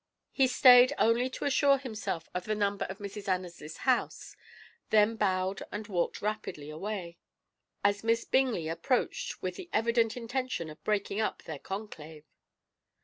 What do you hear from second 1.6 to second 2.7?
himself of the